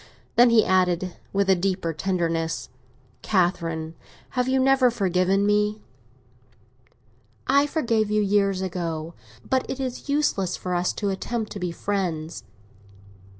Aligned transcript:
Then 0.35 0.49
he 0.49 0.65
added, 0.65 1.15
with 1.31 1.47
a 1.47 1.53
deeper 1.55 1.93
tenderness, 1.93 2.69
"Catherine, 3.21 3.93
have 4.29 4.47
you 4.47 4.59
never 4.59 4.89
forgiven 4.89 5.45
me?" 5.45 5.83
"I 7.45 7.67
forgave 7.67 8.09
you 8.09 8.19
years 8.23 8.63
ago, 8.63 9.13
but 9.47 9.63
it 9.69 9.79
is 9.79 10.09
useless 10.09 10.57
for 10.57 10.73
us 10.73 10.91
to 10.93 11.11
attempt 11.11 11.51
to 11.51 11.59
be 11.59 11.71
friends." 11.71 12.43